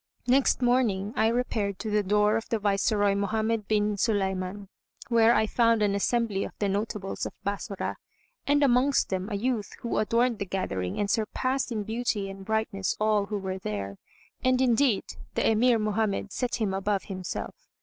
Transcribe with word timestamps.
Next 0.25 0.63
morning 0.63 1.13
I 1.15 1.27
repaired 1.27 1.77
to 1.77 1.91
the 1.91 2.01
door 2.01 2.35
of 2.35 2.49
the 2.49 2.57
Viceroy 2.57 3.13
Mohammed 3.13 3.67
bin 3.67 3.97
Sulayman, 3.97 4.67
where 5.09 5.35
I 5.35 5.45
found 5.45 5.83
an 5.83 5.93
assembly 5.93 6.43
of 6.43 6.57
the 6.57 6.67
notables 6.67 7.27
of 7.27 7.33
Bassorah, 7.45 7.97
and 8.47 8.63
amongst 8.63 9.09
them 9.09 9.29
a 9.29 9.35
youth 9.35 9.73
who 9.81 9.99
adorned 9.99 10.39
the 10.39 10.45
gathering 10.47 10.99
and 10.99 11.07
surpassed 11.07 11.71
in 11.71 11.83
beauty 11.83 12.31
and 12.31 12.43
brightness 12.43 12.97
all 12.99 13.27
who 13.27 13.37
were 13.37 13.59
there; 13.59 13.97
and 14.43 14.59
indeed 14.59 15.03
the 15.35 15.47
Emir 15.47 15.77
Mohammed 15.77 16.33
set 16.33 16.55
him 16.55 16.73
above 16.73 17.03
himself. 17.03 17.53